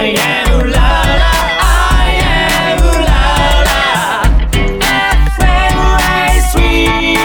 [0.00, 0.14] I am
[0.70, 0.78] la la
[1.60, 3.18] I am la
[3.64, 3.72] la
[6.38, 7.18] FM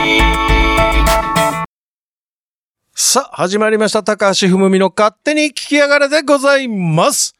[2.95, 4.01] さあ、始まりました。
[4.01, 7.35] 高橋文美の勝手に聞きやがれでございます。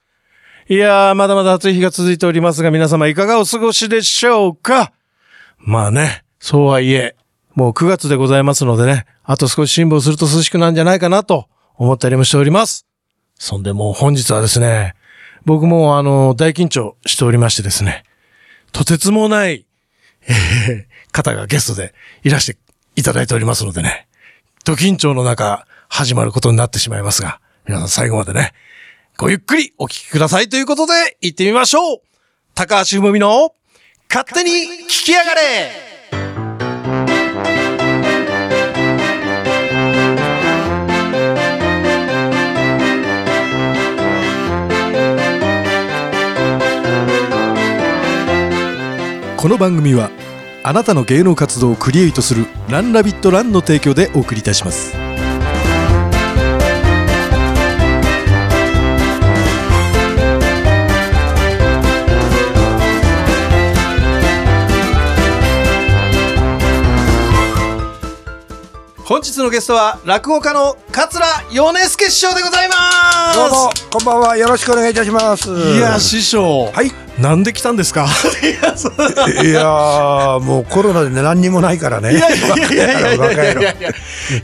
[0.69, 4.93] いやー、まだまだ暑い日が続いておりますが、皆様いかがお過ごしでしょうか？
[5.57, 7.15] まあね、そうはいえ、
[7.55, 12.85] もう9月でございますのでね、あと少し辛抱すると涼しくなるんじゃないかなと思ったりもしております。
[13.39, 14.93] そんでもう本日はですね、
[15.45, 18.03] 僕もあの、大緊張しておりましてですね、
[18.71, 19.65] とてつもない、
[20.27, 21.93] えー方がゲストで
[22.23, 22.59] いらして
[22.97, 24.07] いただいておりますのでね、
[24.65, 28.51] ド緊張の中、始まることになってしまいますが、皆さん最後までね、
[29.15, 32.01] ごゆっくりお聞きくださいということで、行ってみましょう。
[32.55, 33.53] 高橋文美の、
[34.09, 34.51] 勝手に
[34.85, 35.92] 聞きやがれ
[49.43, 50.09] この番組は
[50.63, 54.95] あなたの芸能活動をクリエイトするランラビットランの提供でお送りいたします
[69.03, 74.37] 本日のゲストは、落語家の桂米助師匠でございますどうも、こんばんは。
[74.37, 75.49] よろしくお願いいたします。
[75.49, 76.71] いや、師匠。
[76.71, 77.02] はい。
[77.19, 78.07] なんで来たんですか？
[79.43, 82.11] いや、もうコロナで何にもないからね。
[82.11, 82.39] いやい
[82.75, 83.73] やいや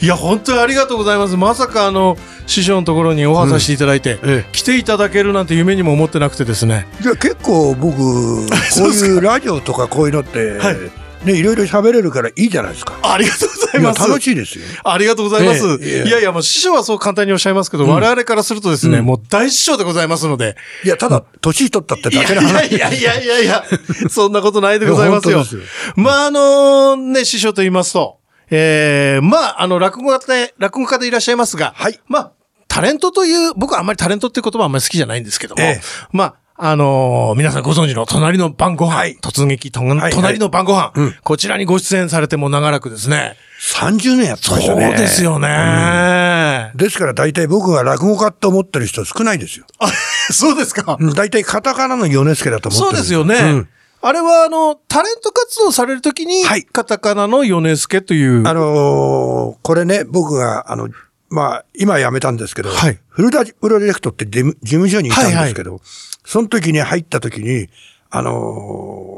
[0.01, 1.35] いや本当にありがとうございます。
[1.35, 4.51] まさかあの師匠のところにオファーさせていただいて、ええ。
[4.51, 6.85] 来ていただけるなんて夢にも思ってなくてですね。
[7.03, 8.51] いや結構僕、 こ
[8.85, 10.77] ういうラジオとかこういうのって、はい
[11.23, 12.97] ね、いろいろ喋れるからいいじゃないですか。
[13.03, 14.07] ありがとうございます。
[14.07, 14.65] 楽しいですよ。
[14.83, 20.55] ありがとうございます、いやいやもう師匠はそう簡単におっしゃいますけど、我々からするとですね、もう大師匠でございますので。
[20.85, 22.71] いや、ただ、年取ったってだけの話。
[22.75, 23.65] いやいやいやいや、
[24.09, 25.31] そんなことないでございますよ。
[25.31, 25.93] いや本当です。
[25.95, 28.19] まあ、あのね、師匠と言いますと、
[28.51, 31.99] ええまあ、あの、落語家で、落語家でいらっしゃいますが、はい。
[32.07, 32.31] まあ、
[32.67, 35.81] タレントという、僕はあんまりタレントっていう言葉はあんまり好きじゃないんですけども、ええ。
[36.11, 43.37] まあ、あの皆さんご存知の隣の晩ご飯、はい突撃と、はい隣の晩ご飯、うんこちらにご出演されても長らくですね。
[43.61, 44.97] 30年やってそうましたね。
[44.97, 46.73] ですよね。
[46.75, 49.65] ですから大体僕が落語家って思ってる人少ないですよ。
[49.79, 49.87] あ、
[50.33, 50.97] そうですか。
[50.99, 52.91] うん大体カタカナの米助だと思ってる。
[52.91, 53.35] そうですよね。
[53.35, 53.69] うん
[54.01, 58.47] あれは、あの、タレント活動されるときに、はいカタカナの米助という。
[58.47, 60.87] あのーこれね、僕が、あの、
[61.29, 65.81] まあ、今辞めたんですけど、はいフルダプロジェクトって事務所にいたんですけど、
[66.25, 67.69] その時に入った時に、
[68.09, 68.31] あの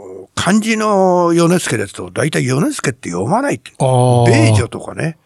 [0.07, 3.71] ー漢字の米助ですと、大体米助って読まないって。
[3.77, 5.17] 米女とかね、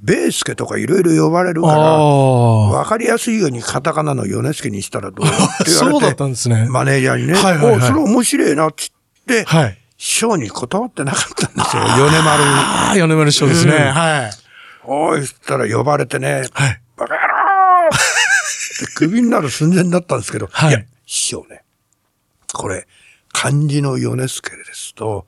[0.00, 6.66] 米助とかいろいろ呼ばれるかあら、ーわかりやすいようにカタカナの米助にしたらどうって言われて、 そうだったんですね。
[6.68, 8.90] マネージャーにね、はいはいはいおそれ面白いなっつっ
[9.26, 9.78] て、はい。
[9.98, 12.48] 師匠に断ってなかったんですよ、米丸に。
[12.48, 13.72] ああ、米丸師匠ですね。
[13.72, 14.30] うんはい。
[14.84, 16.80] おい、そしたら呼ばれてね、はい。
[16.96, 17.90] バカ野郎っ
[18.78, 21.62] てクビになる寸前だったんですけど、はいや、師匠ね、
[22.52, 22.86] これ、
[23.32, 25.26] 漢字の米助ですと、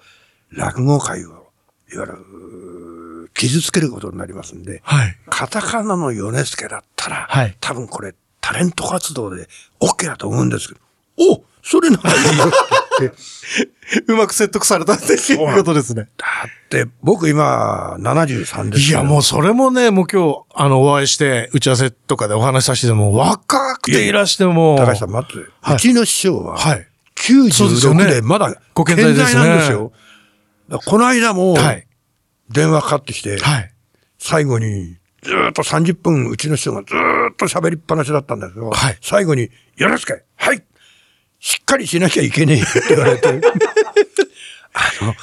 [0.50, 1.50] 落語界を、
[1.92, 5.16] いわゆる、傷つけることになりますんで、はい。
[5.28, 9.48] カタカナの米助だったら、はい多分これ、タレント活動で
[9.80, 10.80] OK だと思うんですけど、
[11.34, 12.44] おそれならいいよ
[14.08, 16.08] うまく説得されたっていうことですね。
[16.16, 26.86] だって、僕今、73ですいや、もうそれもね、もう今日、あの、お会いして、打ち合わせとかでお話しさせても、若くていらしても、高橋さん、待って、はいうちの師匠は、はい。
[27.22, 29.92] そうですよ96ねでまだご健健在在ですねなんですよ。
[30.68, 31.86] だからこの間もはい。
[32.50, 33.72] 電話かかってきて、はい。
[34.18, 40.62] 最後にずーっと30分うちの師匠がずーっと喋りっぱなしだったんだけど、はい最後に、よろしくはい
[41.42, 43.28] しっかりしなきゃいけねえよって言われて、
[44.72, 45.14] あの、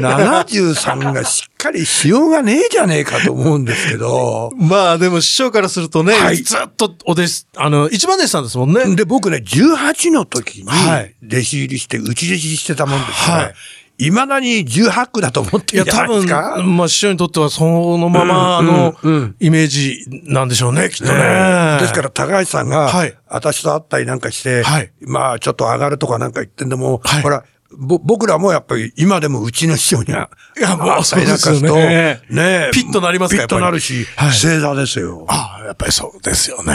[0.00, 6.38] 73がしっかりしようがねえじゃねえかと思うんですけど、まあでも師匠からするとね、はい。
[6.38, 8.96] ずっとお弟子、あの、一番弟子さんですもんね。
[8.96, 11.14] で、僕ね、18の時にはい。
[11.22, 13.54] 弟子入りして、内弟子してたもんですから、はい
[13.98, 16.54] 未だに18区だと思っていや、るんじゃ多ないですか？
[16.56, 17.64] 分、まあ師匠にとってはそ
[17.98, 18.94] のままうんの
[19.40, 21.78] イメージなんでしょうね、きっとね。
[21.80, 27.44] ですから、高橋さんが、はい私と会ったりなんかして、はいまあ、ちょっと上がるとかなんか言ってんでも、はいほら、
[27.76, 35.26] ぼ僕らもやっぱり今でもうちの師匠には、いやもうそうですよねねピッとなりますかピッとなるし、はい正座ですよ。
[35.28, 36.72] ああ、やっぱりそうですよね。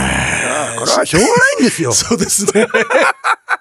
[0.79, 1.91] これはしょうがないんですよ。
[1.93, 2.67] そうですね。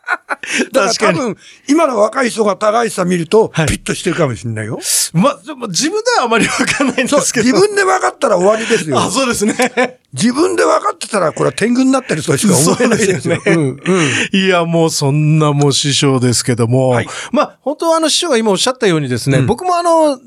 [0.73, 1.37] だから確かに多分、
[1.69, 4.79] 今の若い人が高橋さん見ると、はいピッとしてるかもしれないよ。
[5.13, 7.47] ま、でも自分ではあまりわかんないんですけど。
[7.47, 8.99] 自分で分かったら終わりですよ。
[9.01, 9.99] あ、そうですね。
[10.15, 13.35] 自分で分かってたら、これは天狗になってるとしか思えないですよ。
[13.35, 13.79] ねうんうん
[14.33, 16.91] いや、もうそんなもう師匠ですけども。
[16.91, 20.19] はいまあ、本当はあの師匠が今おっしゃったようにですね、僕もあの、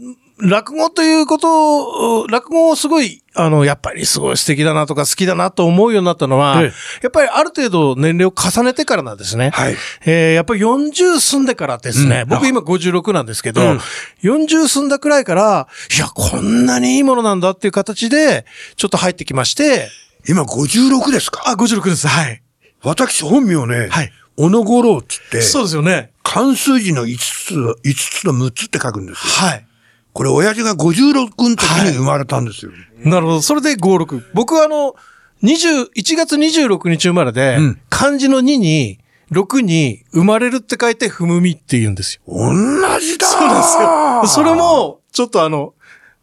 [0.41, 6.71] 落語ということを、落語をすごい、あの、やっぱりすごい素敵だなとか好きだなと思うようになったのは、ええ
[7.03, 9.51] やっぱりある程度年齢を重ねてからなんですね。
[9.53, 13.79] はいえーやっぱり40済んでからですね、うん僕今56なんですけど、うん
[14.23, 18.45] 40済んだくらいから、いや、こんなにいいものなんだっていう形で、
[18.75, 19.89] ちょっと入ってきまして、
[20.27, 21.43] 今56ですか？
[21.45, 22.07] あ、56です。
[22.07, 22.41] はい。
[22.83, 26.11] 私本名ね、はい小野五郎って言って、そうですよね。
[26.23, 29.47] 漢数字の5つ、5つと6つって書くんですよ。
[29.47, 29.65] はい。
[30.13, 32.71] これ親父が56の時に生まれたんですよ。
[33.05, 33.41] なるほど。
[33.41, 34.23] それで56。
[34.33, 34.95] 僕はあの、
[35.43, 38.99] 20、1月26日生まれで、うん漢字の2に、
[39.31, 42.21] 6に生まれるって書いて、ふむみって言うんですよ。
[42.27, 42.51] 同
[42.99, 44.43] じだそうなんですよ。
[44.43, 45.73] それも、ちょっとあの、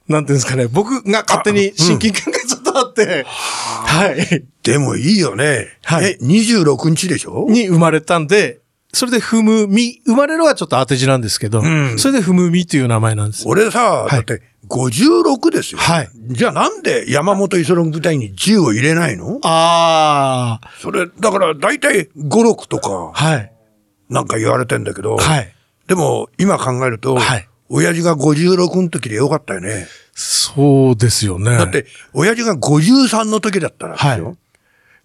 [0.08, 4.44] なんていうんですかね、僕が勝手に親近感がちょっとあって、はい。
[4.62, 5.68] でもいいよね。
[5.84, 7.46] はいえ、26日でしょ？
[7.48, 8.60] に生まれたんで、
[8.98, 13.46] それでふむみ、生まれるはちょっと当て字なんですけど、んそれでふむみっていう名前なんです。
[13.46, 15.78] 俺さ、いだって56ですよ。
[15.78, 19.38] はいじゃあなんで山本五十六舞台に10を入れないの？
[19.44, 23.52] ああ、それ、だから大体5、6とかはい。
[24.08, 25.54] なんか言われてんだけど、はい。
[25.86, 29.86] でも今考えると、はい親父が56の時でよかったよね。
[30.12, 31.56] そうですよね。
[31.56, 34.26] だって、親父が53の時だったらですよ。
[34.26, 34.32] は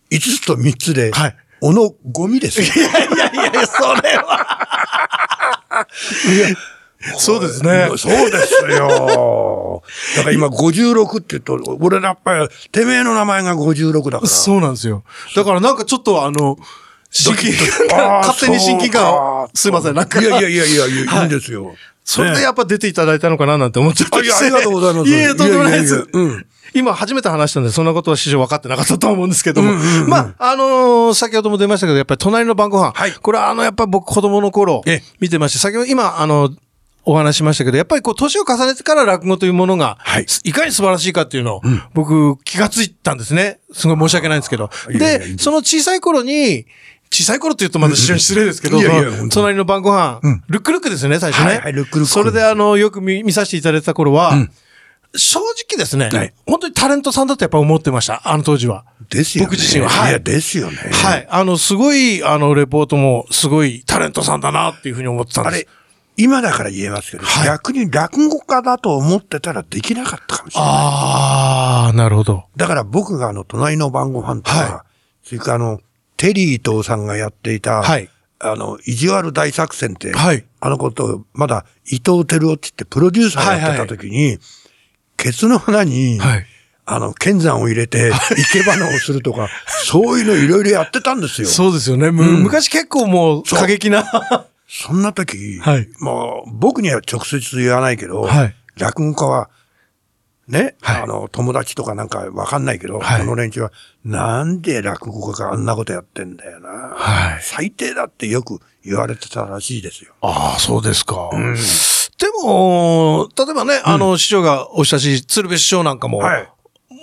[0.09, 2.65] 5つと3つで、はいおのゴミですよ。
[2.65, 5.87] いやいやいや、それは。
[7.17, 7.87] そうですね。
[7.95, 9.81] そうですよ。
[10.17, 14.27] だから今56って言うと、俺やっぱり、てめえの名前が56だから。
[14.27, 15.05] そうなんですよ。
[15.37, 16.57] だからなんかちょっとあの、
[17.11, 20.21] 親近勝手に親近感すいません、なんか。
[20.21, 21.73] いやいやいやいや、いいはいいんですよ。
[22.03, 26.45] それでねやっぱ出ていただいたのかななんて思っちゃったあいやありがとうございますいえいえ、とんでもないですいやいやいやうん。
[26.73, 29.73] 今初めて話したんで、そんなことは師匠分かってなかったと思うんですけども。
[30.07, 32.91] まあ、あのー先ほども出ましたけど、やっぱり隣の晩ご飯。
[32.93, 33.11] はい。
[33.13, 36.49] これはあの、やっぱ僕子供の頃ええ、見てまして、先ほど今、あの、
[37.05, 40.25] お話ししましたけど、やっぱりこう、年を重ねてから落語というものが、はい。
[40.43, 41.61] い、かに素晴らしいかっていうのを、
[41.93, 43.59] 僕、気がついたんですね。
[43.73, 44.69] すごい申し訳ないんですけど。
[44.89, 46.65] いやいやいその小さい頃に、
[47.11, 50.43] 小さい頃って言うとまだ非常に失礼ですけど、いやいや隣の晩ご飯、うん。
[50.47, 51.47] ルックルックですよね、最初ね。
[51.47, 52.11] はいはいルックルック。
[52.11, 54.49] それであの、よく見見させていただいた頃は、ん
[55.15, 58.85] 正直ですね、はい本当にタレントさんだとやっぱ思ってました、あの当時は。
[59.09, 59.47] ですよね。
[59.47, 60.77] 僕自身ははいいや、ですよね。
[60.77, 61.27] はい。
[61.29, 65.53] あの、すごい、あの、レポートも、すごいタレントさんだなっていうふうに思ってたんです。
[65.53, 65.67] あれ、
[66.17, 70.69] 今だから言えますけど、はい逆に落語家だと思ってたらできなかったかもしれない。
[70.71, 72.45] あー、なるほど。
[72.55, 74.85] だから僕があの、隣の晩ご飯とか、は
[75.23, 75.79] それからあの、
[76.17, 78.09] テリー伊藤さんがやっていた、はい
[78.39, 84.37] あの、意地悪大作戦って、はいあのこと、まだ伊藤照夫って言ってプロデューサーやってた時に、
[85.23, 86.45] ケツの花に、はい
[86.85, 88.11] あの、剣山を入れて、
[88.51, 89.47] 生け花をするとか、
[89.85, 91.47] そういうのいろいろやってたんですよ。
[91.47, 92.11] そうですよね。
[92.11, 94.03] む昔結構もう、過激な。
[94.67, 99.49] そんな時、はいもう僕には直接言わないけど、はい落語家は、
[100.47, 103.71] ね、はいあの、友達とかなんかわかんないけど、はいこの連中は、
[104.03, 106.69] なんで落語家があんなことやってんだよな。
[106.69, 110.15] はい最低だってよく言われてたらしいですよ。
[110.21, 111.29] ああ、そうですか。
[112.23, 116.47] でも、例えばね、あの、師匠がおっしゃし、鶴瓶師匠なんかも、はい。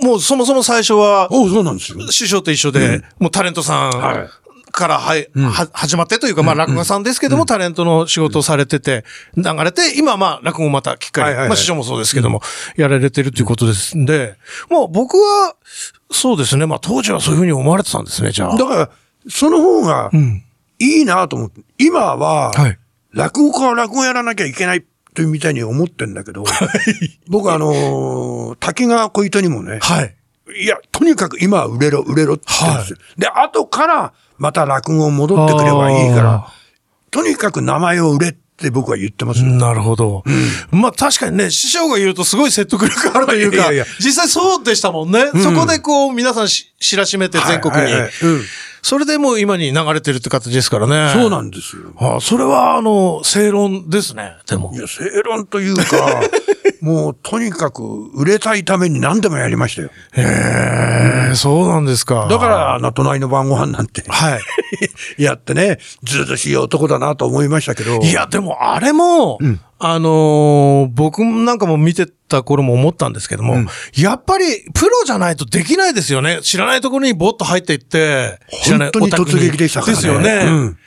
[0.03, 2.11] もうそもそも最初は、おそうなんですよ。
[2.11, 4.29] 師匠と一緒で、もうタレントさんはい
[4.73, 9.05] からはい、は始まってというか、まあ落語家さんですけども、タレントの仕事をされてて、
[9.37, 12.41] 流れて、今まあ落語またきっかり、はいはいはいまあ師匠もそうですけども、
[12.77, 14.37] やられてるということですんで、
[14.71, 15.57] もう僕は、
[16.13, 18.57] そうですね、まあ当時はそういうふうに思われてたんですね、じゃあ。
[18.57, 18.91] だから、
[19.29, 20.45] その方がうん。
[20.79, 22.79] いいなと思って、今は、はい。
[23.13, 24.89] 落語家は落語やらなきゃいけないと
[25.23, 26.45] いうみたいに思ってんだけど、
[27.29, 30.15] 僕あのー滝川小糸にもね、はい。
[30.63, 32.99] いや、とにかく今は売れろ、売れろって言ってるんですよ。
[33.19, 36.53] で、後からまた落語戻ってくればいいかあら、
[37.11, 39.47] とにかく名前を売れって僕は言ってますよ。
[39.47, 40.23] なるほど。
[40.71, 45.27] まあ確かにね、師匠が言うとすごい説得力あるというか、いやいや実際そうでしたもんね。
[45.43, 48.41] そこでこう皆さんし知らしめて全国に、はいはいはいうん
[48.83, 51.13] それでもう今に流れてるって形ですからね。
[51.21, 51.93] そうなんですよ。
[51.97, 54.79] ああそれはあの、正論ですね、でもい。
[54.79, 56.23] や、正論というか、
[56.81, 57.83] もうとにかく
[58.15, 59.91] 売れたいために何でもやりましたよ。
[60.13, 62.27] へえ、そうなんですか。
[62.31, 64.41] だから、あの、隣の晩ご飯なんて、はい。
[65.23, 68.01] やってね、ずうずうしい男だなと思いましたけど。
[68.01, 69.39] いや、でもあれも、
[69.79, 73.65] あのー僕なんかも見てた頃も思ったんですけども、
[73.97, 74.45] やっぱり
[74.75, 76.41] プロじゃないとできないですよね。
[76.43, 79.97] 知らないところにボッと入っていって、知らない本当に突撃でしたからね。
[79.97, 80.31] ですよね。
[80.47, 80.79] うん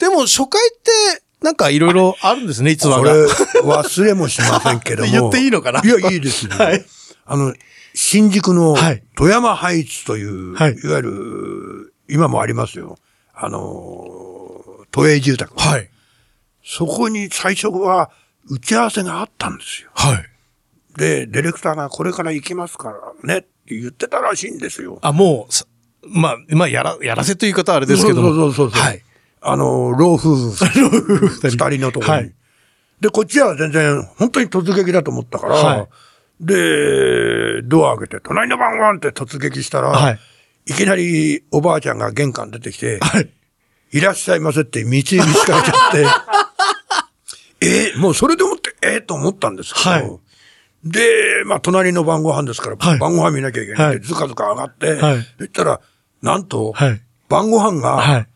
[0.00, 3.12] でも初回って、なんかいろいろあるんですね、逸話こが。
[3.12, 5.10] れ忘れもしませんけども。
[5.12, 5.80] 言っていいのかな？
[5.82, 6.52] いや、いいですよ。
[6.52, 6.84] はい
[7.24, 7.54] あの、
[7.94, 12.98] 新宿のはい富山ハイツという、はいい、わゆる、今もありますよ。
[13.34, 15.52] あの、都営住宅。
[15.56, 15.88] はい。
[16.64, 18.10] そこに最初は
[18.48, 19.90] 打ち合わせがあったんですよ。
[19.94, 20.26] はい。
[20.98, 24.98] で、ディレクターがこれから行きますからねって言ってたらしいんですよ。
[25.02, 25.64] あ、もうさ、
[26.02, 28.28] まあ、まあ、やら、やらせという言い方はあれですけども。
[28.30, 28.80] そうそうそうそう。
[28.82, 29.02] はい。
[29.40, 30.52] あの、 老夫婦。
[31.48, 32.18] 二人のところに。
[32.18, 32.34] はい。
[33.00, 35.88] で、こっちは全然、本当に突撃だと思ったから、はい。
[36.40, 40.18] で、ドア開けて、隣の番号って突撃したら、はい。
[40.66, 43.30] い、きなりおばあちゃんが玄関出てきて、はい。
[43.92, 46.06] いらっしゃいませって道に見つかれちゃって、
[47.92, 50.20] えもうそれでもって、えーと思ったんですけど、はい。
[50.84, 52.98] で、まあ、隣の晩ご飯ですから、はい。
[52.98, 54.00] 晩ご飯見なきゃいけないんで、はい。
[54.00, 55.26] ずかずか上がって、はい。
[55.38, 55.80] そしたら、
[56.22, 57.00] なんと、はい。
[57.28, 58.26] 晩ご飯が、はい。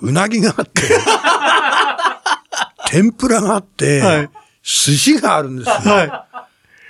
[0.00, 0.82] うなぎがあって、
[2.88, 4.30] 天ぷらがあって、はい
[4.66, 5.74] 寿司があるんですよ。
[5.74, 6.26] は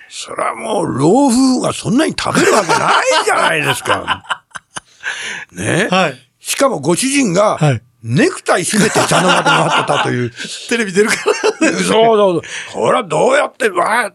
[0.08, 4.46] それはもう、老夫婦がそんなに食べるわけないじゃないですか。
[5.52, 5.94] ね、い。
[5.94, 6.28] はい。
[6.40, 10.32] しかもご主人がはい、ネクタイ締めて茶の間で待ってたという。
[10.70, 11.68] テレビ出るから。
[11.68, 12.42] そうそうそう。
[12.72, 14.12] これはどうやって、わあ、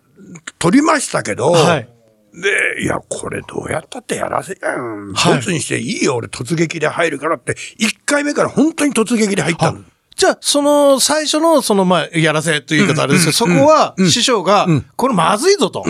[0.57, 1.88] 撮りましたけど、はい。
[2.33, 5.13] で、いや、これどうやったってやらせやん。
[5.13, 9.81] はいボツにしていいよ、俺突撃で入るからって、一回目から本当に突撃で入ったの。
[10.15, 15.83] じゃあ、その、最初の、その、まあ、やらせという言い方あれですけど、そこは、師匠が、これまずいぞと、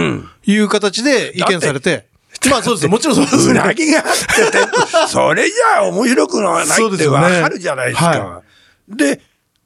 [0.45, 2.07] いう形で意見されて、
[2.50, 2.89] まあそうですよ。
[2.89, 3.53] もちろんそうですう。
[3.53, 4.57] なぎがあってて、
[5.10, 8.05] それじゃあ面白くないってわかるじゃないですか。
[8.07, 8.41] は
[8.88, 9.21] で、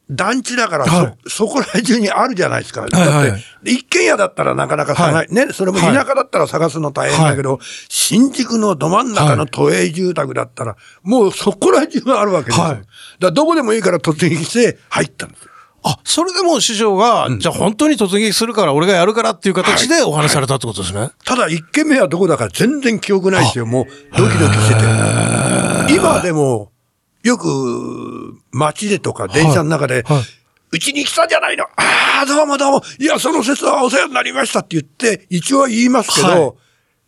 [0.10, 2.82] 団地だからそ、はいそこら中にあるじゃないですか。
[2.82, 7.60] はいはいだって、一軒家だったらなかなか探、はいね、それも田舎だったら探すの大変だけど、
[7.90, 12.66] 新宿のど真ん中の都営住宅だったら、もうそこら中があるわけですよ。
[12.66, 12.82] はい
[13.20, 15.52] だどこでもいいから突撃して入ったんですよ。
[15.88, 21.12] あ、それでもう師匠が、じゃあ本当に突撃するから、俺がやるからっていう形でお話しされたってことですね。
[21.26, 23.68] ただ一軒目はどこだか全然記憶ないですよ。
[23.68, 24.82] もうドキドキしてて。
[25.94, 26.72] 今でも、
[27.26, 30.04] よく街でとか電車の中で
[30.72, 31.64] うちに来たじゃないの。
[31.64, 32.84] ああ、どうもどうも。
[33.00, 36.54] いや、その説はお世話になりましたって言って、一応は言いますけど、はい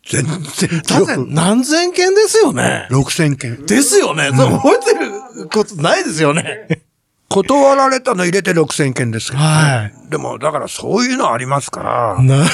[0.08, 1.26] 全然記だって憶。
[1.28, 2.88] 何千件ですよね。
[2.90, 3.66] 6000件。
[3.66, 4.30] ですよね。
[4.34, 6.82] それ覚えてることないですよね。
[7.28, 9.46] 断られたの入れて6000件ですけどね。
[9.46, 12.22] はいでも、だからそういうのありますから。
[12.22, 12.44] な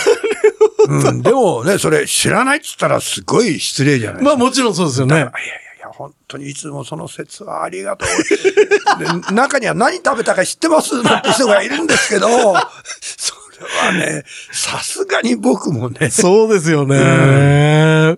[0.87, 5.25] うん、でもね、それ知らないって言ったらすごい失礼じゃないですかまあもちろんそうですよねいやい。
[5.25, 9.29] やいや、本当にいつもその説はありがとう。
[9.29, 12.26] で中には何食べたか知ってますなんて人がいるんですけど、
[13.00, 18.17] それはね、さすがに僕もね、そうですよね。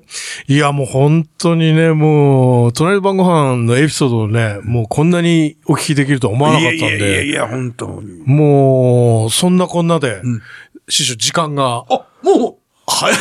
[0.48, 8.22] いや、もう本当にね、もう、隣の晩ご飯のエピソードをね、もうこんなにお聞きできるとは思わなかったんいやいやいやいで、や、本当に。
[8.24, 10.22] もう、そんなこんなで、
[10.88, 13.16] 師匠時間が、あ、も早い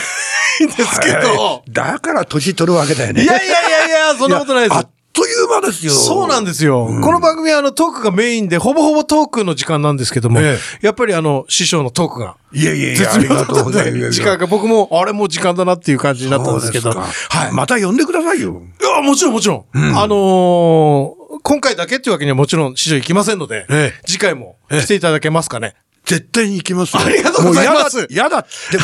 [0.66, 3.24] んですう、けど、はいだから年取るわけだよね。
[3.24, 4.90] いやいやいやいや、そんなことないですやあっ。
[5.16, 5.94] という間ですよ。
[5.94, 6.88] そうなんですよ。
[7.02, 14.12] この番組はあのトークがメインで、ほぼほぼトークの時間なんですけども、えやっぱりあの、師匠のトークが、いやいやいや、あ絶妙りがとうございます。
[14.12, 17.52] 時間が僕も、あれもう時間だなっていう感じになったんですけど、はいか。
[17.54, 18.62] また呼んでくださいよ。
[18.82, 19.66] いや、もちろんもちろん。
[19.74, 25.76] あのー今回だけっていうわけにはもちろん師匠行きませんので、ええ次回も来ていただけますかね。
[26.06, 27.04] 絶対に行きますよ。
[27.04, 28.78] ありがとうございますもう嫌だ、嫌だって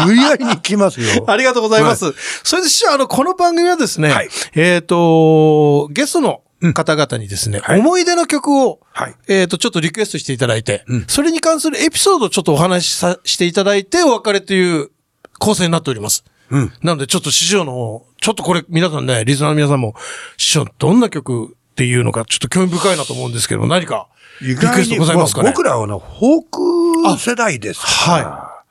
[0.00, 1.24] も、無理やりに行きますよ。
[1.30, 2.14] ありがとうございます。
[2.42, 6.42] それで師匠、あの、この番組はですね、はいえっ、と、ゲストの
[6.74, 14.90] 方々にですね、はい思い出の曲を、はいえっ、と、ちょっとリクエストしていただいて、それに関するエピソードをちょっとお話しさしていただいて、お別れという
[15.38, 16.24] 構成になっております。
[16.50, 16.72] うん。
[16.82, 19.94] なので、ちょっと師匠の、ちょっとこれ、皆さんね、リスナーの皆さんも、
[20.36, 24.08] 師匠、どんな曲っていうのか、ちょっと興味深いなと思うんですけど、何か、
[24.40, 25.50] 意リクエストございますかね？
[25.50, 28.24] 僕らはね、フォーク世代ですから。
[28.24, 28.64] は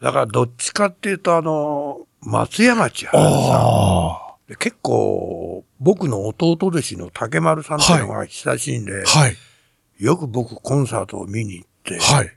[0.00, 4.48] だからどっちかっていうと、あの、松山千春さあん。
[4.48, 9.18] で結構、僕の弟弟子の竹丸さんっていうのが親しいんで、あ。
[9.18, 9.36] はい。
[9.98, 12.34] よく僕コンサートを見に行って、はい。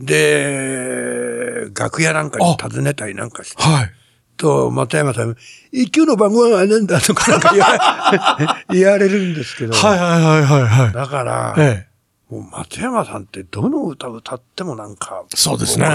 [0.00, 3.90] で、楽屋なんかに訪ねたりなんかして、はい。
[4.36, 5.36] と、松山さん、
[5.70, 10.92] 一級の番号は何だとかなんか 言われるんですけど、はいはいはいはいはい。
[10.92, 11.86] だから、え
[12.30, 12.34] え。
[12.34, 15.86] もう松山さんってどの歌歌ってもなんか、そうですね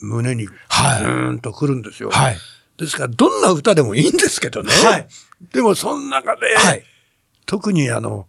[0.00, 2.10] 胸に、はいうーんとくるんですよ。
[2.10, 2.38] はい。
[2.78, 4.72] ですから、どんな歌でもいいんですけどね。
[4.72, 5.08] はい。
[5.52, 6.84] でも、その中で、はい。
[7.46, 8.26] 特にあの、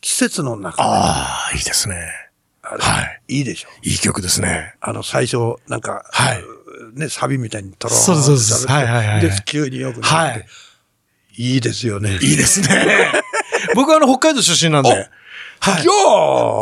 [0.00, 1.96] 季節の中で、ああ、いいですね。
[2.62, 3.68] はいいいでしょ。
[3.82, 4.74] いい曲ですね。
[4.80, 6.42] あの、最初、なんか、はい
[6.94, 10.46] ね、サビみたいにトローンそうですそうですはいはいはいはいで、急によくなって、はい
[11.36, 12.18] いいですよね。
[12.20, 12.68] いいですね。
[13.74, 14.96] 僕はあの、北海道出身なんで、は
[15.78, 15.92] いじゃ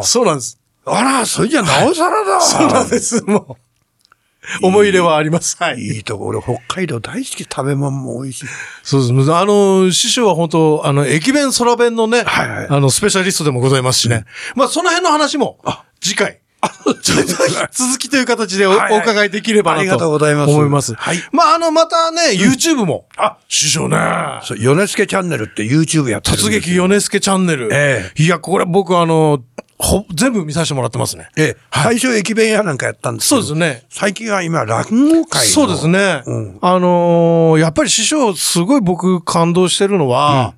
[0.00, 0.58] あ、そうなんです。
[0.84, 2.40] あら、それじゃなおさらだ。
[2.40, 3.22] そうなんです。
[3.25, 4.66] もう。
[4.66, 5.56] 思い入れはあります。
[5.58, 5.80] はい。
[5.80, 8.46] いいとこ、俺、北海道大好き、食べ物も美味しい。
[8.82, 9.34] そうです。
[9.34, 14.25] あの、師匠は本当、あの、駅弁空弁のね、はいはいあの、スペシャリストでもございますしね。
[14.54, 15.58] まあ、その辺の話も、
[16.00, 16.40] 次回。
[17.02, 17.33] ちょっと
[17.73, 19.00] 続きという形でお,、はいはい。
[19.00, 20.50] 伺いできればなとありがとうございます。
[20.50, 20.95] 思います。
[20.95, 21.17] はい。
[21.33, 23.97] まあ、あの、またね、YouTube も、あ師匠ね、
[24.43, 26.50] そう、ヨネスケチャンネルって YouTube やってる突よ。
[26.50, 27.69] 撃ヨネスケチャンネル。
[27.73, 28.12] え。
[28.17, 29.43] いや、これ僕あの、
[29.82, 31.28] ほ、全部見させてもらってますね。
[31.37, 33.87] ええ、最初駅弁屋なんかやったんですけどそうですね。
[33.88, 35.52] 最近は今、落語会の。
[35.52, 36.22] そうですね。
[36.26, 36.58] うん。
[36.60, 40.54] あのーやっぱり師匠、すごい僕感動してるのは、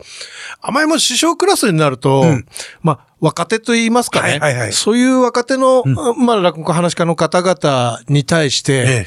[0.61, 2.25] あまりもう師匠クラスになると、
[2.83, 4.31] まあ、若手と言いますかね。
[4.31, 4.73] はいはいはい。
[4.73, 9.07] そういう若手の、まあ、落語家話し家の方々に対して、ええ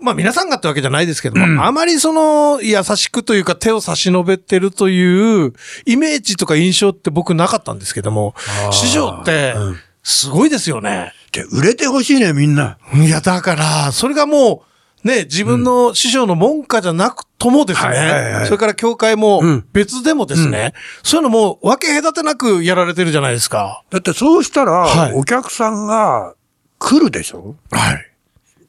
[0.00, 5.52] まあ皆さんがってわけじゃないですけども、あまりその優しくというか手を差し伸べてるという
[5.86, 8.34] イメージとか印象って僕なかったんですけども、
[8.72, 9.54] 師匠って
[10.02, 11.12] すごいですよね。
[11.32, 12.78] で売れてほしいね、みんな。
[12.94, 14.64] いや、だから、それがも
[15.04, 18.46] う、ね、自分の師匠の門下じゃなくともですはいはいはね、い。
[18.46, 19.66] それから教会もうん。
[19.72, 20.72] 別でもですね、
[21.02, 23.82] そういうのも分け隔てなくやられてるじゃないですか。
[23.90, 25.12] だってそうしたら、はい。
[25.14, 26.34] お客さんが
[26.78, 27.56] 来るでしょ？
[27.70, 28.05] はい。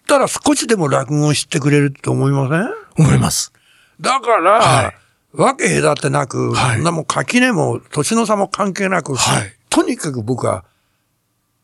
[0.07, 3.05] たら少しでも落語を知ってくれると思いません？
[3.05, 3.53] 思います。
[4.01, 4.93] だから、は
[5.35, 5.39] い。
[5.39, 6.75] わけ隔てなく、はい。
[6.77, 9.53] そんなもう垣根も年の差も関係なく、はい。
[9.69, 10.65] とにかく僕は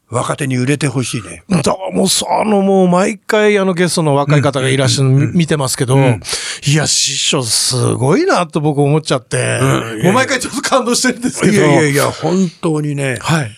[0.10, 1.44] 若手に売れてほしいね。
[1.64, 9.60] だもう、そあの、もう、毎回、あの、ゲストの若い方がいらっしゃるの見てますけど、いや、師匠、すごいな、と僕思っちゃって、
[10.04, 11.62] もう毎回ちょっと感動してるんですけいど。
[11.62, 13.52] やいやいや、本当にね、はい。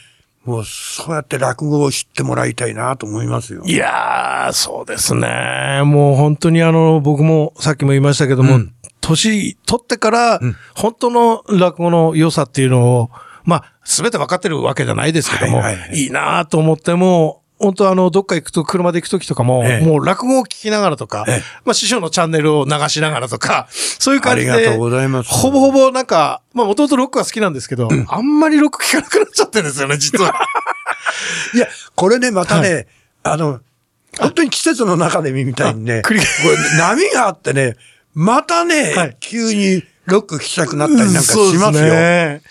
[0.46, 3.64] もうそうやって落語を知ってもらいたいなと思いますよ。
[3.66, 5.82] いやー、そうですね。
[5.84, 8.60] もう本当にあの、僕もさっきも言いましたけども、
[9.02, 10.40] 年取ってから、
[10.76, 13.10] 本当の落語の良さっていうのを、
[13.44, 19.86] まあ、すべて分かってるわけじゃないですけども、はいはいはいいいなと思っても、本当あの、どっか行くと、車で行くときとかも、ええ。
[19.86, 21.44] もう落語を聞きながらとか、ええ。
[21.64, 25.30] まあ師匠のチャンネルを流しながらとか、そういう感じで、ありがとうございます。
[25.30, 30.36] ほぼほぼなんか、まあもともとロックは好きなんですけど、あんまりロック聞かなくなっちゃってるんですよね、実は。
[31.56, 32.88] いや、これね、またね、
[33.24, 33.62] あの、
[34.20, 36.20] 本当に季節の中で見みたいにね、これ
[36.78, 37.76] 波があってね、
[38.14, 39.18] またね、はい。
[39.20, 41.56] 急にロック聴きたくなったりなんかしますよ。
[41.56, 42.42] そうですね。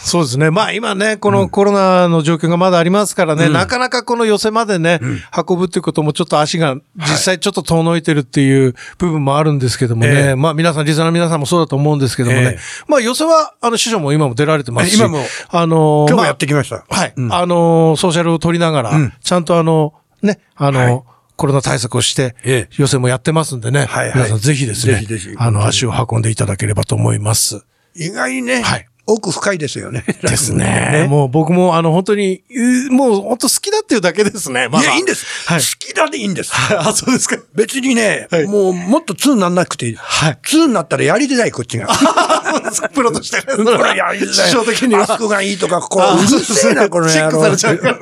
[0.00, 0.50] そうですね。
[0.50, 5.00] まあ今ね、このコロナの状況がまだありますからね、なかなかこの寄せまでね、
[5.46, 10.08] 運ぶっていうこともちょっと足が実際ちょっと遠のいてるっていう部分もあるんですけどもね。
[10.10, 12.42] ええまあ皆さん、リスナーの皆さんもそうだと思うんですけどもね。
[12.42, 14.98] ええまあ寄せは、あの、師匠も今も出られてますし。
[14.98, 15.18] 今も
[15.50, 16.84] あのー今日もまあやってきました。
[16.88, 17.12] はい。
[17.16, 21.02] うんあのーソーシャルを取りながら、うんちゃんとあの、ね、あの、はい
[21.38, 23.84] コロナ対策をしてええ、予選もやってますんでね。
[23.84, 27.64] はいはい皆さんぜひですね、ぜひぜひあの、足を運んでいただければと思います。
[27.94, 30.04] 意外にね、はい奥深いですよね。
[30.22, 31.06] ですね。
[31.08, 32.42] もう僕もあの本当に、
[32.88, 34.68] うもう本当好きだっていうだけですね。
[34.68, 35.24] まだいや、いいんです。
[35.46, 36.52] はい好きだでいいんです。
[36.76, 37.38] あ、そうですか。
[37.54, 39.94] 別にね、はいもうもっと2になんなくていい。
[39.96, 41.88] はい2になったらやりづらい、こっちが。
[41.94, 42.88] そうですか。
[42.90, 43.64] プロとしてこれ
[43.96, 44.48] やりづらい。
[44.48, 45.02] 師匠的には。
[45.04, 47.30] あそこがいいとか、こあう、うるせえな、このチェッ。
[47.30, 47.98] クされちゃうか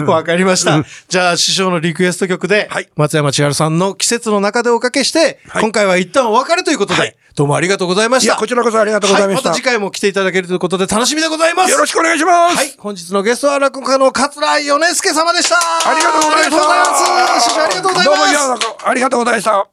[0.00, 0.04] ら。
[0.04, 0.84] わかりました。
[1.08, 8.32] じゃあ、師匠のリクエスト曲で、はい松山千春さんの季節の中でおかけして、はい今回は一旦お別れということで、はいどうもありがとうございました。
[8.32, 9.50] いや、こちらこそありがとうございました。
[9.50, 11.70] はい、また次回も来ていただけるということで楽しみでございます。
[11.70, 12.56] よろしくお願いします。
[12.56, 12.74] はい。
[12.78, 15.56] 本日のゲストは落語家の桂米助様でした。
[15.58, 16.56] ありがとうございました。
[16.56, 17.50] ありがとうございます。
[17.50, 18.32] 師匠ありがとうございどうも、ます。
[18.32, 18.40] いや
[18.84, 19.68] ありがとうございました。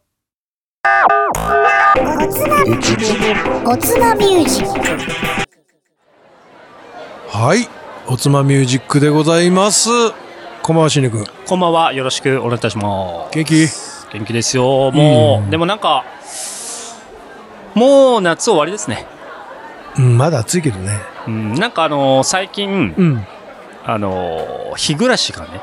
[3.65, 4.80] おつまミュージック
[7.30, 7.69] はい。
[8.08, 9.88] おつまミュージックでございます。
[10.62, 11.26] こんばんは、しんに君。
[11.47, 11.93] こんばんは。
[11.93, 13.38] よろしくお願いいたします。
[13.38, 13.67] 元気？
[14.12, 14.91] 元気ですよ。
[14.91, 16.04] もう、うんでもなんか、
[17.76, 19.06] もう夏終わりですね。
[19.98, 20.92] うん、まだ暑いけどね。
[21.28, 23.28] うん、なんかあのー最近、うん。
[23.86, 25.62] あのー日暮らしがね、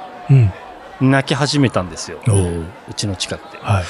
[1.01, 1.11] うん。
[1.11, 2.19] 泣き始めたんですよ。
[2.29, 3.59] おううちの近くで。
[3.63, 3.85] はい。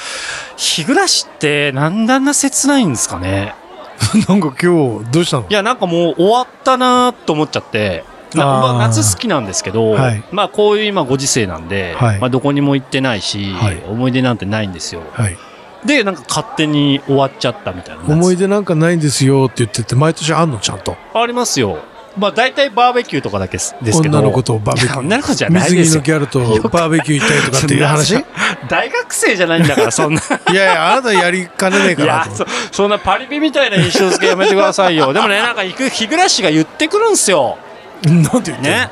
[0.57, 3.53] 日暮らしってなんであんな切ないんですかね
[4.27, 5.45] なんか今日、どうしたの？
[5.47, 8.03] いや、なんかもう終わったなと思っちゃって、
[8.33, 15.01] まあ、夏好きなんですけど、はいまあこういう今ご時世なんで、はいまあどこにも行ってないし、はい思い出なんてないんですよ。
[15.11, 15.37] はい。
[15.85, 18.03] で、なんか勝手に終わっちゃったみたいな。
[18.03, 20.95] 思い出なんかないんですよって言ってて、毎年あんのちゃんと。
[21.13, 21.79] ありますよ。
[22.17, 24.19] まあ大体バーベキューとかだけですですけど。
[24.19, 24.99] 女の子とバーベキュー。
[24.99, 26.01] 女の子じゃない水着ですよ。
[26.01, 26.39] のギャルと
[26.69, 28.25] バーベキュー行ったりとかっていう話 い
[28.67, 30.21] 大学生じゃないんだから、そんな。
[30.53, 32.73] やいや、あなたやりかねねえいかなと、思やそ。
[32.73, 35.13] そんなパリピみたいな印象付けやめてくださいよ。
[35.13, 37.57] でもね、なんか行く日暮らしが言ってくるんすよ。
[38.03, 38.61] なんて言ってんの？
[38.61, 38.89] ね。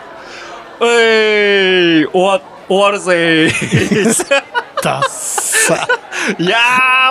[0.81, 4.68] えい、終わ、終わるぜー。
[4.81, 5.75] ダッサ。
[6.37, 6.57] いや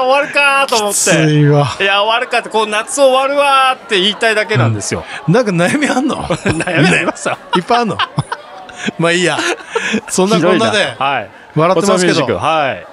[0.00, 1.32] ー、終わるかーと思っつて。
[1.40, 1.42] い
[1.86, 5.04] や、終わるかって、こう夏終わるわーって言いたいだけなんですよ。
[5.26, 6.16] なんか悩みあんの？
[6.26, 7.36] 悩みありますよ。
[7.56, 7.98] いっぱいあんの？
[8.98, 9.38] まあいいや。
[10.08, 11.30] そんなこんなではい。
[11.56, 12.86] 笑ってますけど、はい。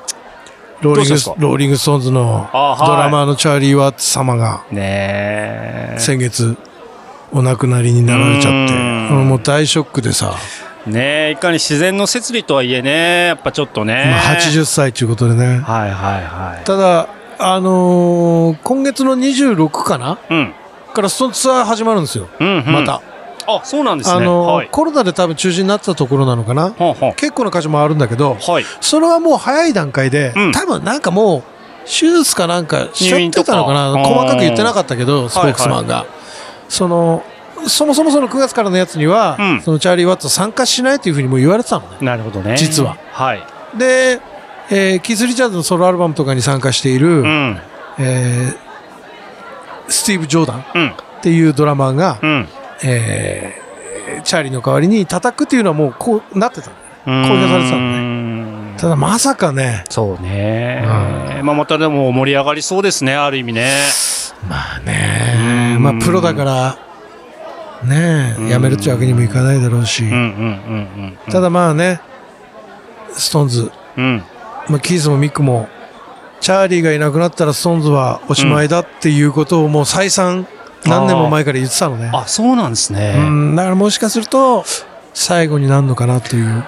[0.81, 2.57] ローリングローリングストーンズのド
[2.97, 4.81] ラマーのチャーリー・ワッツ様がね
[5.93, 5.95] え。
[5.99, 6.57] 先月
[7.31, 10.33] お亡くなりになられちゃって、うんうんもう大ショックでさ、
[10.87, 14.05] ねえ、いかに自然の摂理とはいえね、やっぱちょっとね。
[14.11, 15.45] まあ、80歳ということでね。
[15.45, 16.63] はいはいはい。
[16.63, 17.07] ただ、
[17.39, 20.19] あのー今月の26かな？
[20.29, 20.53] うん。
[20.93, 22.29] からストーンズツアー始まるんですよ。
[22.39, 22.71] うん、うん。
[22.71, 23.01] また。。
[23.47, 24.15] あ、そうなんですね。
[24.15, 24.69] あのーはい。
[24.71, 26.69] コロナで多分中止になってたところなのかな？
[26.69, 27.13] ほんほん。
[27.15, 28.65] 結構な箇所もあるんだけど、はい。
[28.79, 31.43] それはもう早い段階で、うん多分なんかもう、
[31.85, 33.91] 手術かなんかしちゃってたのかな？
[33.91, 36.05] か細かく言ってなかったけど、スポークスマンが。
[36.69, 37.23] その、
[37.67, 41.97] そもそもその9月からのやつには、うんそのチャーリー・ワッツは参加しないというふうにも言われてたのね。
[42.01, 42.55] なるほどね。
[42.57, 42.97] 実は。
[43.11, 43.43] はい。
[43.77, 44.19] で、
[44.69, 47.59] えーキース・リチャーズのソロアルバムとかに参加している、うん。
[47.99, 48.65] えー
[49.87, 50.93] スティーブ・ジョーダンっうん。
[51.21, 52.47] ていうドラマーが、うん。
[52.83, 53.65] えー
[54.23, 57.27] チャーリーの代わりに叩くっていうのはもうこうなってたのね。
[57.27, 60.83] 公表されてたのねただまさかね、そうね。
[61.43, 63.71] まあまたでも盛り上がりそうですね、ある意味ね。
[64.49, 66.77] まあね、うんまあプロだから、
[67.83, 70.03] ねやめるってわけにもいかないだろうし。
[71.29, 71.99] ただまあね、
[73.13, 74.23] ストーンズ、うん。
[74.69, 75.69] まあ、キースもミックも、
[76.41, 80.47] チャーリーがいなくなったらストーンズはおしまいだっていうことをもう再三
[80.85, 82.11] 何年も前から言ってたのね。
[82.13, 83.15] あ、そうなんですね。
[83.17, 84.63] うん、だからもしかすると
[85.13, 86.63] 最後になるのかなという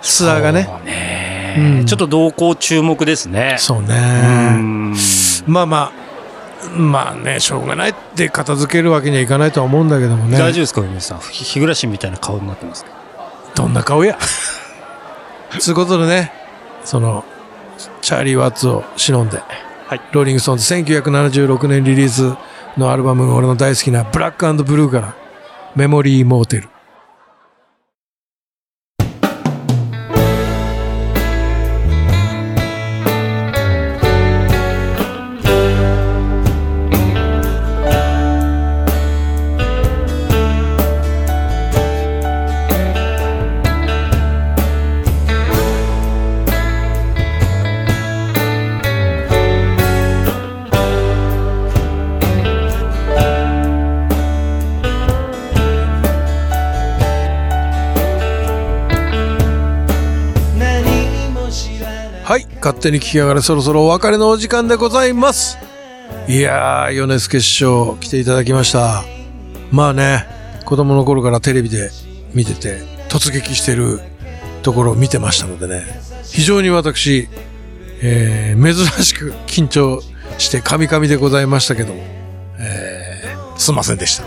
[0.00, 0.64] ツアーがね。
[0.64, 3.56] そうねうんちょっと動向注目ですね。
[3.58, 4.56] そううね。
[4.56, 4.94] ん。
[5.46, 6.03] まあまあ、
[6.70, 10.38] まあね、しょうがないって片付けるわけにはいかないとは思うんだけどもね。
[10.38, 11.18] 大丈夫ですか、皆さん。
[11.20, 12.84] ひ日暮らしみたいな顔になってます。
[13.54, 14.18] どんな顔や？
[15.58, 16.32] つうことでね、
[16.84, 17.24] その、
[18.00, 19.38] チャーリー・ワッツを偲んで、
[19.86, 22.34] はいローリング・ストーンズ1976年リリース
[22.76, 25.14] のアルバム、俺の大好きなブラックブルーから、
[25.76, 26.68] メモリー・モーテル。
[62.64, 65.58] 勝手に聞きやがれ、そろそろお別れのお時間でございます。
[66.26, 69.04] いやー、米津決勝来ていただきました。
[69.70, 70.26] まあね、
[70.64, 71.90] 子供の頃からテレビで
[72.32, 74.00] 見てて、突撃してる
[74.62, 75.84] ところを見てましたのでね、
[76.24, 77.28] 非常に私、
[78.00, 80.00] えー珍しく緊張
[80.38, 82.02] してカミカミでございましたけども、
[82.58, 84.24] えーすいませんでした。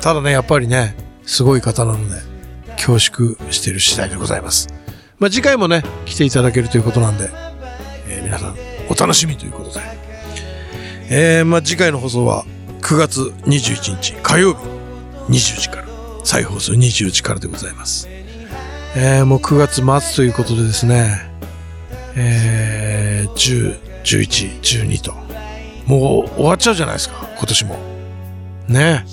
[0.00, 0.94] ただね、やっぱりね、
[1.26, 2.20] すごい方なので、
[2.76, 4.68] 恐縮している次第でございます。
[5.22, 7.30] まあ、次回もね、来ていただけるということなんで、
[8.08, 8.56] えー皆さん
[8.88, 9.80] お楽しみということで。
[11.10, 12.44] えーまあ、次回の放送は
[12.80, 14.58] 9月21日火曜日
[15.28, 15.84] 20時から、
[16.24, 18.08] 再放送20時からでございます。
[18.96, 21.30] えーもう9月末ということでですね、
[22.16, 25.14] えー10、11、12と、
[25.86, 27.78] もう終わっちゃうじゃないですか、今年も。
[28.66, 29.04] ね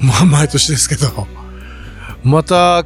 [0.00, 1.26] えまあ、毎年ですけど、
[2.22, 2.84] また、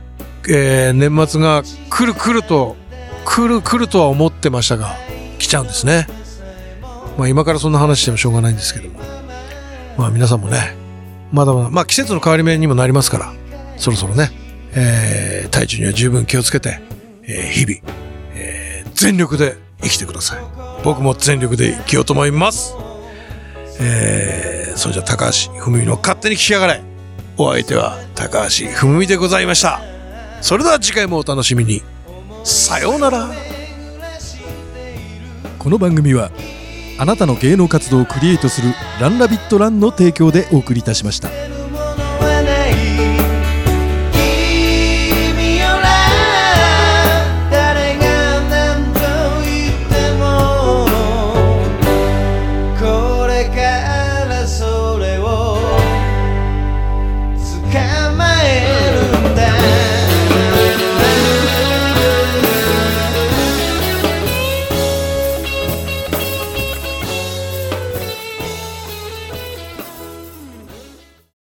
[0.48, 1.62] えー年末が
[2.02, 2.76] 来る来ると、
[3.24, 4.96] 来る来るとは思ってましたが、
[5.38, 6.08] 来ちゃうんですね。
[7.16, 8.98] まあ今からそんな話してもしょうがないんですけども。
[9.96, 10.74] まあ皆さんもね、
[11.30, 13.32] まだまだ、まあ季節の変わり目にもなりますから、
[13.76, 14.32] そろそろね、
[14.74, 16.80] えー体調には十分気をつけて、
[17.22, 17.94] えー日々、
[18.34, 20.42] えー全力で生きてください。
[20.82, 22.74] 僕も全力で生きようと思います。
[23.78, 26.80] えーそれじゃあ高橋文美の勝手に聞きやがれ。
[27.36, 29.80] お相手は高橋文美でございました。
[30.40, 31.91] それでは次回もお楽しみに。
[32.44, 33.30] さようなら。
[35.58, 36.32] この番組は
[36.98, 41.51] あなたの芸能活動をクリエイトするランラビットランの提供でお送りいたしました。